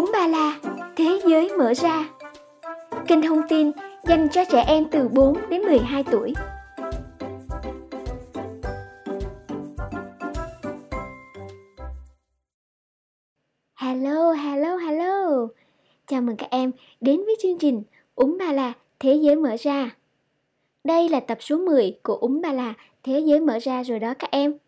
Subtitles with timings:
[0.00, 0.60] Úng Ba La,
[0.96, 2.08] Thế giới mở ra.
[3.06, 3.70] Kênh thông tin
[4.04, 6.34] dành cho trẻ em từ 4 đến 12 tuổi.
[13.74, 15.48] Hello, hello, hello.
[16.06, 17.82] Chào mừng các em đến với chương trình
[18.14, 19.96] Úng Ba La, Thế giới mở ra.
[20.84, 24.14] Đây là tập số 10 của Úng Ba La, Thế giới mở ra rồi đó
[24.18, 24.58] các em.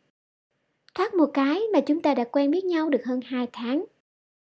[0.95, 3.85] Thoát một cái mà chúng ta đã quen biết nhau được hơn 2 tháng.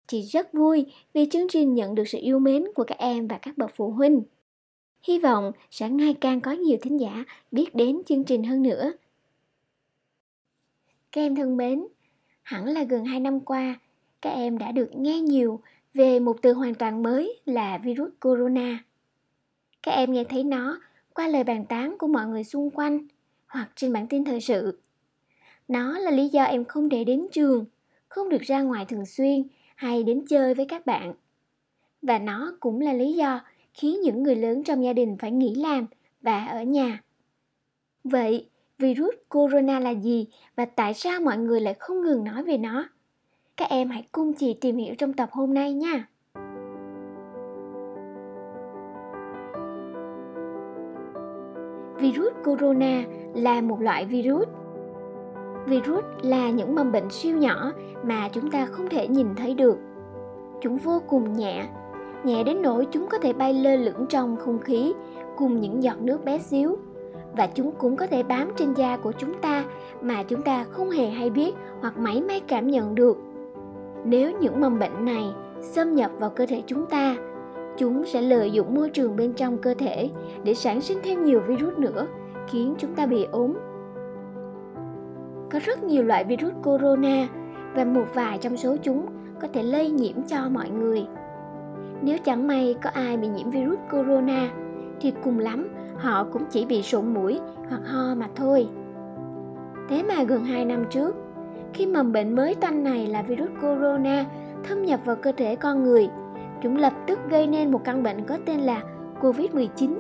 [0.08, 3.38] Chị rất vui vì chương trình nhận được sự yêu mến của các em và
[3.38, 4.24] các bậc phụ huynh.
[5.04, 8.92] Hy vọng sẽ ngày càng có nhiều thính giả biết đến chương trình hơn nữa.
[11.12, 11.88] Các em thân mến,
[12.42, 13.80] hẳn là gần 2 năm qua,
[14.22, 15.62] các em đã được nghe nhiều
[15.94, 18.84] về một từ hoàn toàn mới là virus corona.
[19.84, 20.80] Các em nghe thấy nó
[21.14, 23.08] qua lời bàn tán của mọi người xung quanh
[23.48, 24.80] hoặc trên bản tin thời sự.
[25.68, 27.66] Nó là lý do em không thể đến trường,
[28.08, 29.44] không được ra ngoài thường xuyên
[29.84, 31.14] hay đến chơi với các bạn.
[32.02, 33.42] Và nó cũng là lý do
[33.74, 35.86] khiến những người lớn trong gia đình phải nghỉ làm
[36.22, 37.02] và ở nhà.
[38.04, 42.58] Vậy, virus corona là gì và tại sao mọi người lại không ngừng nói về
[42.58, 42.90] nó?
[43.58, 46.08] Các em hãy cùng chị tìm hiểu trong tập hôm nay nha.
[52.00, 53.04] Virus corona
[53.36, 54.48] là một loại virus
[55.68, 57.72] virus là những mầm bệnh siêu nhỏ
[58.04, 59.78] mà chúng ta không thể nhìn thấy được.
[60.62, 61.66] Chúng vô cùng nhẹ
[62.24, 64.94] nhẹ đến nỗi chúng có thể bay lơ lửng trong không khí
[65.38, 66.78] cùng những giọt nước bé xíu.
[67.38, 69.66] Và chúng cũng có thể bám trên da của chúng ta
[70.02, 73.18] mà chúng ta không hề hay biết hoặc mảy may cảm nhận được.
[74.06, 77.16] Nếu những mầm bệnh này xâm nhập vào cơ thể chúng ta,
[77.78, 80.10] chúng sẽ lợi dụng môi trường bên trong cơ thể
[80.44, 82.08] để sản sinh thêm nhiều virus nữa,
[82.48, 83.54] khiến chúng ta bị ốm
[85.54, 87.28] có rất nhiều loại virus corona
[87.76, 89.06] và một vài trong số chúng
[89.42, 91.06] có thể lây nhiễm cho mọi người.
[92.02, 94.50] Nếu chẳng may có ai bị nhiễm virus corona
[95.02, 98.68] thì cùng lắm họ cũng chỉ bị sụn mũi hoặc ho mà thôi.
[99.90, 101.16] Thế mà gần 2 năm trước,
[101.74, 104.26] khi mầm bệnh mới tanh này là virus corona
[104.64, 106.10] thâm nhập vào cơ thể con người,
[106.62, 108.84] chúng lập tức gây nên một căn bệnh có tên là
[109.22, 109.94] COVID-19.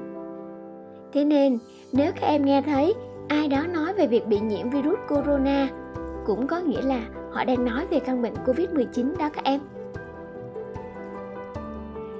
[1.13, 1.59] Thế nên,
[1.91, 2.93] nếu các em nghe thấy
[3.33, 5.67] ai đó nói về việc bị nhiễm virus corona
[6.25, 7.01] cũng có nghĩa là
[7.31, 9.61] họ đang nói về căn bệnh Covid-19 đó các em.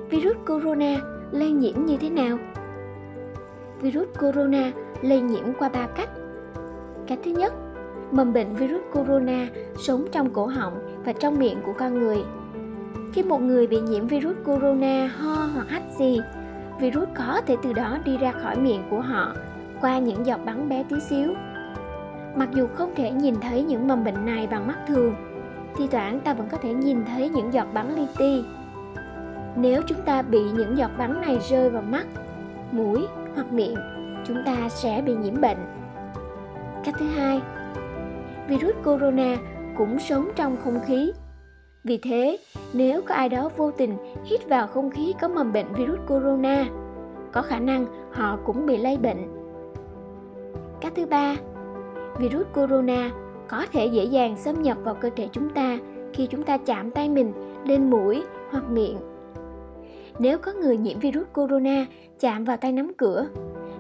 [0.10, 0.96] Virus corona
[1.32, 2.38] lây nhiễm như thế nào?
[3.82, 6.10] Virus corona lây nhiễm qua ba cách.
[7.08, 7.54] Cách thứ nhất,
[8.12, 9.48] mầm bệnh virus corona
[9.78, 12.24] sống trong cổ họng và trong miệng của con người.
[13.14, 16.20] Khi một người bị nhiễm virus corona ho hoặc hắt gì,
[16.80, 19.34] virus có thể từ đó đi ra khỏi miệng của họ
[19.84, 21.34] qua những giọt bắn bé tí xíu.
[22.36, 25.16] Mặc dù không thể nhìn thấy những mầm bệnh này bằng mắt thường,
[25.78, 28.44] thì thoảng ta vẫn có thể nhìn thấy những giọt bắn li ti.
[29.56, 32.08] Nếu chúng ta bị những giọt bắn này rơi vào mắt,
[32.72, 33.76] mũi hoặc miệng,
[34.26, 35.58] chúng ta sẽ bị nhiễm bệnh.
[36.84, 37.42] Cách thứ hai,
[38.48, 39.38] virus corona
[39.78, 41.12] cũng sống trong không khí.
[41.84, 42.38] Vì thế,
[42.74, 46.66] nếu có ai đó vô tình hít vào không khí có mầm bệnh virus corona,
[47.32, 49.33] có khả năng họ cũng bị lây bệnh
[50.84, 51.36] Cách thứ ba,
[52.20, 53.12] virus corona
[53.48, 55.78] có thể dễ dàng xâm nhập vào cơ thể chúng ta
[56.14, 57.34] khi chúng ta chạm tay mình
[57.66, 58.98] lên mũi hoặc miệng.
[60.20, 61.86] Nếu có người nhiễm virus corona
[62.20, 63.28] chạm vào tay nắm cửa,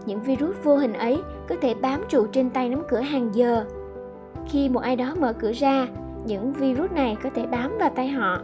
[0.05, 3.65] những virus vô hình ấy có thể bám trụ trên tay nắm cửa hàng giờ.
[4.47, 5.87] Khi một ai đó mở cửa ra,
[6.25, 8.39] những virus này có thể bám vào tay họ.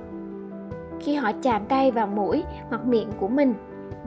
[1.00, 3.54] Khi họ chạm tay vào mũi hoặc miệng của mình,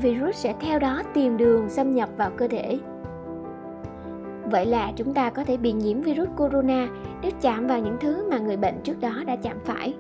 [0.03, 2.79] virus sẽ theo đó tìm đường xâm nhập vào cơ thể.
[4.51, 6.89] Vậy là chúng ta có thể bị nhiễm virus corona
[7.23, 9.95] nếu chạm vào những thứ mà người bệnh trước đó đã chạm phải.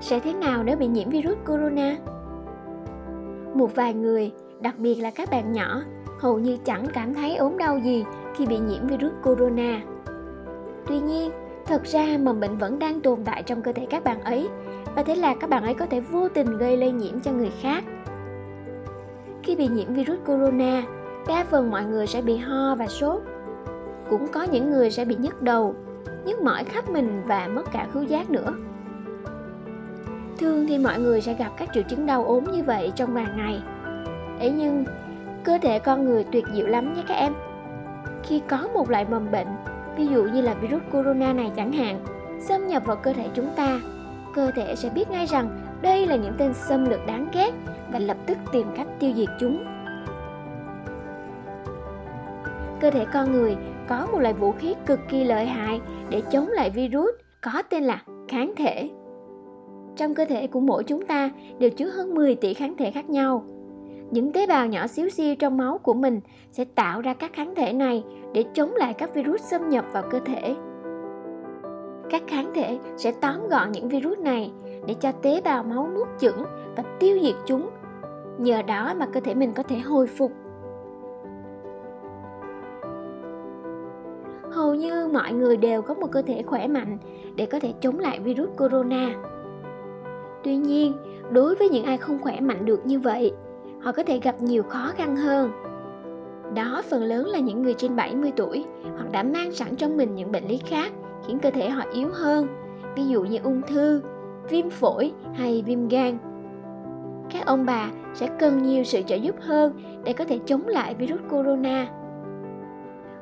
[0.00, 1.96] Sẽ thế nào nếu bị nhiễm virus corona?
[3.54, 5.82] Một vài người, đặc biệt là các bạn nhỏ,
[6.18, 8.04] hầu như chẳng cảm thấy ốm đau gì
[8.34, 9.80] khi bị nhiễm virus corona.
[10.86, 11.30] Tuy nhiên,
[11.66, 14.48] thật ra mầm bệnh vẫn đang tồn tại trong cơ thể các bạn ấy
[14.94, 17.50] và thế là các bạn ấy có thể vô tình gây lây nhiễm cho người
[17.60, 17.84] khác
[19.44, 20.82] khi bị nhiễm virus corona,
[21.28, 23.22] đa phần mọi người sẽ bị ho và sốt.
[24.10, 25.74] Cũng có những người sẽ bị nhức đầu,
[26.24, 28.54] nhức mỏi khắp mình và mất cả khứu giác nữa.
[30.38, 33.26] Thường thì mọi người sẽ gặp các triệu chứng đau ốm như vậy trong vài
[33.36, 33.62] ngày.
[34.38, 34.84] Ấy nhưng,
[35.44, 37.32] cơ thể con người tuyệt diệu lắm nhé các em.
[38.22, 39.48] Khi có một loại mầm bệnh,
[39.96, 42.04] ví dụ như là virus corona này chẳng hạn,
[42.40, 43.80] xâm nhập vào cơ thể chúng ta,
[44.34, 47.50] cơ thể sẽ biết ngay rằng đây là những tên xâm lược đáng ghét
[47.92, 49.64] và lập tức tìm cách tiêu diệt chúng.
[52.80, 53.56] Cơ thể con người
[53.88, 57.84] có một loại vũ khí cực kỳ lợi hại để chống lại virus có tên
[57.84, 58.90] là kháng thể.
[59.96, 63.10] Trong cơ thể của mỗi chúng ta đều chứa hơn 10 tỷ kháng thể khác
[63.10, 63.44] nhau.
[64.10, 66.20] Những tế bào nhỏ xíu xiu trong máu của mình
[66.52, 68.04] sẽ tạo ra các kháng thể này
[68.34, 70.54] để chống lại các virus xâm nhập vào cơ thể.
[72.10, 74.52] Các kháng thể sẽ tóm gọn những virus này
[74.86, 76.44] để cho tế bào máu nuốt chửng
[76.76, 77.70] và tiêu diệt chúng.
[78.38, 80.32] Nhờ đó mà cơ thể mình có thể hồi phục
[84.54, 86.98] hầu như mọi người đều có một cơ thể khỏe mạnh
[87.36, 89.14] để có thể chống lại virus corona.
[90.44, 90.92] Tuy nhiên,
[91.30, 93.32] đối với những ai không khỏe mạnh được như vậy,
[93.80, 95.50] họ có thể gặp nhiều khó khăn hơn.
[96.54, 98.64] Đó phần lớn là những người trên 70 tuổi
[98.96, 100.92] hoặc đã mang sẵn trong mình những bệnh lý khác
[101.26, 102.46] khiến cơ thể họ yếu hơn,
[102.96, 104.00] ví dụ như ung thư,
[104.48, 106.18] viêm phổi hay viêm gan.
[107.30, 109.72] Các ông bà sẽ cần nhiều sự trợ giúp hơn
[110.04, 111.88] để có thể chống lại virus corona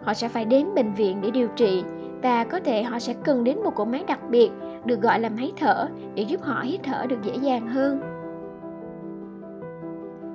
[0.03, 1.85] họ sẽ phải đến bệnh viện để điều trị
[2.23, 4.51] và có thể họ sẽ cần đến một cỗ máy đặc biệt
[4.85, 8.01] được gọi là máy thở để giúp họ hít thở được dễ dàng hơn.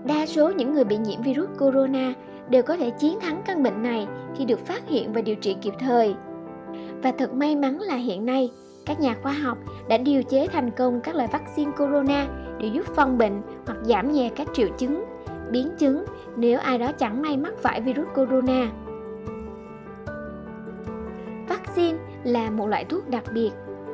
[0.06, 2.14] Đa số những người bị nhiễm virus corona
[2.50, 5.56] đều có thể chiến thắng căn bệnh này khi được phát hiện và điều trị
[5.62, 6.16] kịp thời.
[7.04, 8.52] Và thật may mắn là hiện nay,
[8.88, 9.58] các nhà khoa học
[9.88, 12.28] đã điều chế thành công các loại vaccine corona
[12.60, 15.06] để giúp phòng bệnh hoặc giảm nhẹ các triệu chứng,
[15.52, 16.06] biến chứng
[16.36, 18.72] nếu ai đó chẳng may mắc phải virus corona.
[21.50, 23.52] Vaccine là một loại thuốc đặc biệt,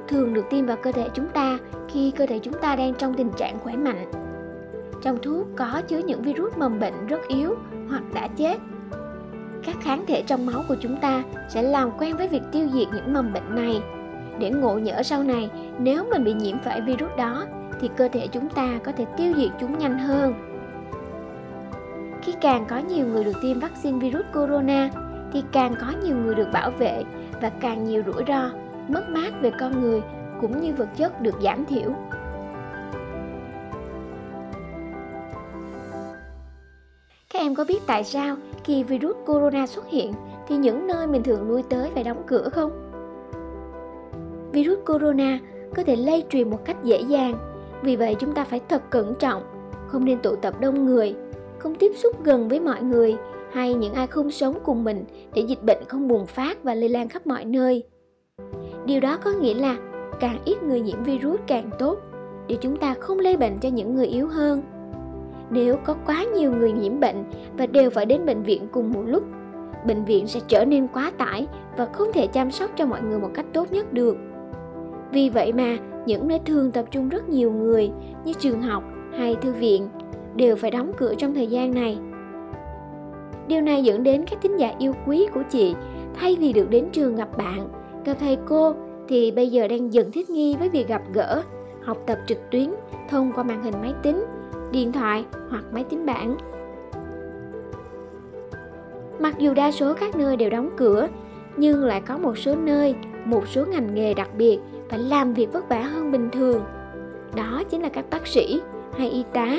[0.08, 1.58] thường được tiêm vào cơ thể chúng ta
[1.90, 4.12] khi cơ thể chúng ta đang trong tình trạng khỏe mạnh.
[5.02, 7.56] Trong thuốc có chứa những virus mầm bệnh rất yếu
[7.90, 8.58] hoặc đã chết.
[9.66, 12.88] Các kháng thể trong máu của chúng ta sẽ làm quen với việc tiêu diệt
[12.94, 13.82] những mầm bệnh này.
[14.40, 15.50] Để ngộ nhỡ sau này,
[15.80, 17.46] nếu mình bị nhiễm phải virus đó,
[17.80, 20.34] thì cơ thể chúng ta có thể tiêu diệt chúng nhanh hơn.
[22.22, 24.90] Khi càng có nhiều người được tiêm vaccine virus corona,
[25.34, 27.04] thì càng có nhiều người được bảo vệ
[27.42, 28.50] và càng nhiều rủi ro,
[28.88, 30.02] mất mát về con người
[30.42, 31.90] cũng như vật chất được giảm thiểu.
[37.34, 40.14] Các em có biết tại sao khi virus corona xuất hiện
[40.48, 42.93] thì những nơi mình thường lui tới phải đóng cửa không?
[44.54, 45.40] Virus corona
[45.76, 47.38] có thể lây truyền một cách dễ dàng,
[47.82, 49.44] vì vậy chúng ta phải thật cẩn trọng,
[49.88, 51.16] không nên tụ tập đông người,
[51.60, 53.16] không tiếp xúc gần với mọi người
[53.52, 56.90] hay những ai không sống cùng mình để dịch bệnh không bùng phát và lây
[56.90, 57.84] lan khắp mọi nơi.
[58.86, 59.78] Điều đó có nghĩa là
[60.20, 62.00] càng ít người nhiễm virus càng tốt
[62.48, 64.62] để chúng ta không lây bệnh cho những người yếu hơn.
[65.50, 67.24] Nếu có quá nhiều người nhiễm bệnh
[67.58, 69.24] và đều phải đến bệnh viện cùng một lúc,
[69.88, 71.48] bệnh viện sẽ trở nên quá tải
[71.78, 74.18] và không thể chăm sóc cho mọi người một cách tốt nhất được.
[75.14, 77.92] Vì vậy mà những nơi thường tập trung rất nhiều người
[78.26, 78.84] như trường học
[79.18, 79.90] hay thư viện
[80.36, 81.98] đều phải đóng cửa trong thời gian này
[83.48, 85.76] Điều này dẫn đến các thính giả yêu quý của chị
[86.16, 87.70] thay vì được đến trường gặp bạn,
[88.06, 88.76] gặp thầy cô
[89.08, 91.44] thì bây giờ đang dần thích nghi với việc gặp gỡ,
[91.84, 92.70] học tập trực tuyến
[93.10, 94.26] thông qua màn hình máy tính,
[94.72, 96.38] điện thoại hoặc máy tính bảng.
[99.20, 101.08] Mặc dù đa số các nơi đều đóng cửa,
[101.58, 102.96] nhưng lại có một số nơi,
[103.26, 104.60] một số ngành nghề đặc biệt
[104.90, 106.64] phải làm việc vất vả hơn bình thường.
[107.36, 108.62] Đó chính là các bác sĩ
[108.98, 109.58] hay y tá,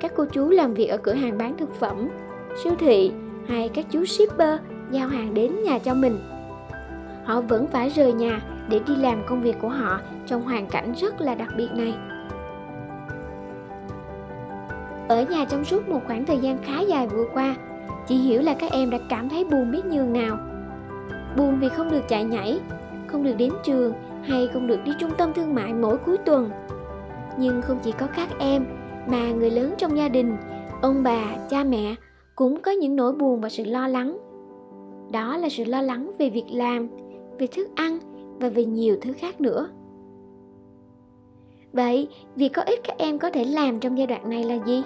[0.00, 2.08] các cô chú làm việc ở cửa hàng bán thực phẩm,
[2.62, 3.12] siêu thị
[3.48, 4.60] hay các chú shipper
[4.90, 6.18] giao hàng đến nhà cho mình.
[7.24, 10.94] Họ vẫn phải rời nhà để đi làm công việc của họ trong hoàn cảnh
[11.00, 11.94] rất là đặc biệt này.
[15.08, 17.54] Ở nhà trong suốt một khoảng thời gian khá dài vừa qua,
[18.08, 20.36] chị hiểu là các em đã cảm thấy buồn biết nhường nào.
[21.36, 22.60] Buồn vì không được chạy nhảy,
[23.06, 26.50] không được đến trường hay không được đi trung tâm thương mại mỗi cuối tuần.
[27.38, 28.64] Nhưng không chỉ có các em
[29.06, 30.36] mà người lớn trong gia đình,
[30.82, 31.94] ông bà, cha mẹ
[32.34, 34.18] cũng có những nỗi buồn và sự lo lắng.
[35.12, 36.88] Đó là sự lo lắng về việc làm
[37.38, 37.98] về thức ăn
[38.40, 39.68] và về nhiều thứ khác nữa.
[41.72, 44.82] Vậy việc có ích các em có thể làm trong giai đoạn này là gì?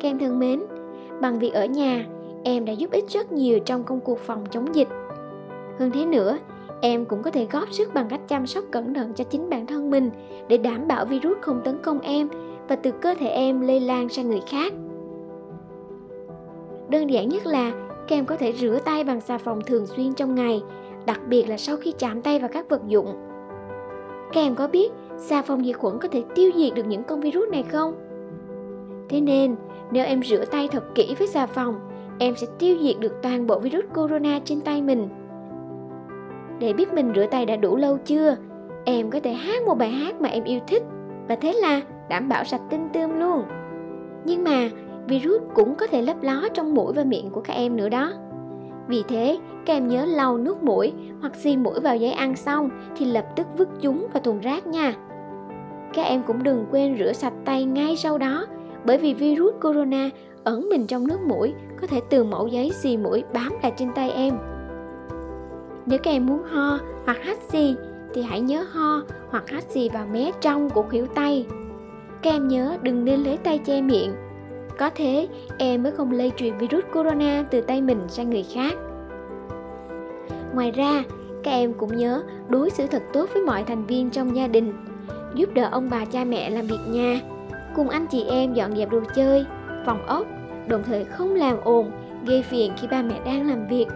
[0.00, 0.60] Các em thân mến
[1.20, 2.06] bằng việc ở nhà
[2.44, 4.88] em đã giúp ích rất nhiều trong công cuộc phòng chống dịch.
[5.78, 6.38] Hơn thế nữa
[6.80, 9.66] em cũng có thể góp sức bằng cách chăm sóc cẩn thận cho chính bản
[9.66, 10.10] thân mình
[10.48, 12.28] để đảm bảo virus không tấn công em
[12.68, 14.72] và từ cơ thể em lây lan sang người khác
[16.88, 17.72] Đơn giản nhất là
[18.08, 20.62] các em có thể rửa tay bằng xà phòng thường xuyên trong ngày,
[21.06, 23.06] đặc biệt là sau khi chạm tay vào các vật dụng.
[24.32, 27.20] Các em có biết xà phòng diệt khuẩn có thể tiêu diệt được những con
[27.20, 27.94] virus này không?
[29.08, 29.56] Thế nên,
[29.90, 31.80] nếu em rửa tay thật kỹ với xà phòng,
[32.18, 35.08] em sẽ tiêu diệt được toàn bộ virus corona trên tay mình.
[36.58, 38.36] Để biết mình rửa tay đã đủ lâu chưa,
[38.84, 40.82] em có thể hát một bài hát mà em yêu thích
[41.28, 43.42] và thế là đảm bảo sạch tinh tươm luôn.
[44.24, 44.68] Nhưng mà
[45.06, 48.12] virus cũng có thể lấp ló trong mũi và miệng của các em nữa đó.
[48.88, 52.70] Vì thế, các em nhớ lau nước mũi hoặc xì mũi vào giấy ăn xong
[52.96, 54.94] thì lập tức vứt chúng vào thùng rác nha.
[55.94, 58.46] Các em cũng đừng quên rửa sạch tay ngay sau đó
[58.84, 60.10] bởi vì virus corona
[60.44, 63.88] ẩn mình trong nước mũi có thể từ mẫu giấy xì mũi bám lại trên
[63.94, 64.38] tay em.
[65.86, 67.74] Nếu các em muốn ho hoặc hắt xì
[68.14, 71.46] thì hãy nhớ ho hoặc hắt xì vào mé trong của khuỷu tay.
[72.22, 74.12] Các em nhớ đừng nên lấy tay che miệng.
[74.78, 75.28] Có thế
[75.58, 78.74] em mới không lây truyền virus corona từ tay mình sang người khác.
[80.54, 81.04] Ngoài ra,
[81.42, 84.72] các em cũng nhớ đối xử thật tốt với mọi thành viên trong gia đình,
[85.34, 87.20] giúp đỡ ông bà cha mẹ làm việc nhà,
[87.74, 89.44] cùng anh chị em dọn dẹp đồ chơi,
[89.86, 90.26] phòng ốc,
[90.68, 91.90] đồng thời không làm ồn,
[92.26, 93.86] gây phiền khi ba mẹ đang làm việc.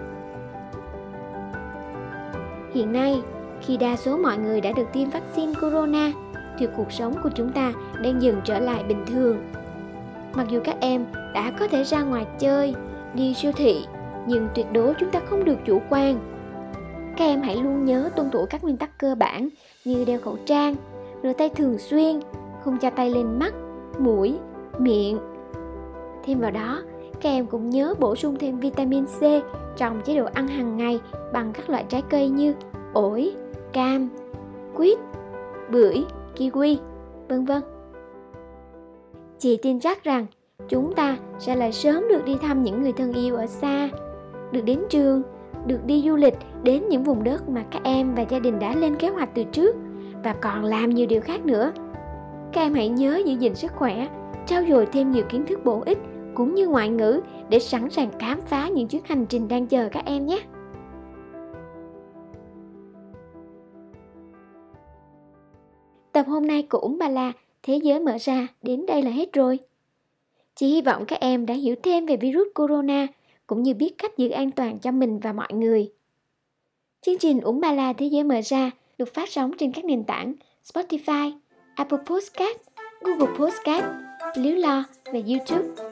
[2.74, 3.22] Hiện nay,
[3.60, 6.12] khi đa số mọi người đã được tiêm vaccine corona,
[6.58, 7.72] thì cuộc sống của chúng ta
[8.02, 9.38] đang dần trở lại bình thường.
[10.34, 12.74] Mặc dù các em đã có thể ra ngoài chơi,
[13.14, 13.84] đi siêu thị,
[14.26, 16.18] nhưng tuyệt đối chúng ta không được chủ quan.
[17.16, 19.48] Các em hãy luôn nhớ tuân thủ các nguyên tắc cơ bản
[19.84, 20.76] như đeo khẩu trang,
[21.22, 22.20] rửa tay thường xuyên,
[22.64, 23.54] không cho tay lên mắt,
[23.98, 24.38] mũi,
[24.78, 25.18] miệng.
[26.24, 26.82] Thêm vào đó,
[27.20, 29.22] các em cũng nhớ bổ sung thêm vitamin C
[29.76, 31.00] trong chế độ ăn hàng ngày
[31.32, 32.54] bằng các loại trái cây như
[32.92, 33.32] ổi,
[33.72, 34.08] cam,
[34.76, 34.98] quýt,
[35.70, 36.04] bưởi,
[36.36, 36.76] kiwi,
[37.28, 37.62] vân vân.
[39.38, 40.26] Chị tin chắc rằng
[40.68, 43.88] chúng ta sẽ lại sớm được đi thăm những người thân yêu ở xa,
[44.52, 45.22] được đến trường,
[45.66, 48.74] được đi du lịch đến những vùng đất mà các em và gia đình đã
[48.74, 49.76] lên kế hoạch từ trước
[50.24, 51.72] và còn làm nhiều điều khác nữa.
[52.52, 54.08] Các em hãy nhớ giữ gìn sức khỏe,
[54.46, 55.98] trao dồi thêm nhiều kiến thức bổ ích
[56.40, 59.88] cũng như ngoại ngữ để sẵn sàng khám phá những chuyến hành trình đang chờ
[59.92, 60.40] các em nhé.
[66.12, 67.32] Tập hôm nay của Úng Ba La
[67.62, 69.59] Thế giới mở ra đến đây là hết rồi.
[70.54, 73.06] Chị hy vọng các em đã hiểu thêm về virus corona
[73.47, 75.92] cũng như biết cách giữ an toàn cho mình và mọi người.
[77.00, 80.04] Chương trình Úng Ba La Thế giới mở ra được phát sóng trên các nền
[80.04, 80.35] tảng
[80.73, 81.32] Spotify,
[81.75, 82.59] Apple Podcast,
[83.00, 83.85] Google Podcast,
[84.35, 85.89] Liếu Lo và YouTube.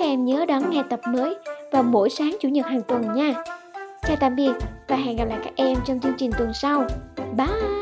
[0.00, 1.36] Các em nhớ đón nghe tập mới
[1.72, 3.34] vào mỗi sáng Chủ nhật hàng tuần nha.
[4.02, 4.52] Chào tạm biệt
[4.88, 6.86] và hẹn gặp lại các em trong chương trình tuần sau.
[7.36, 7.79] Bye!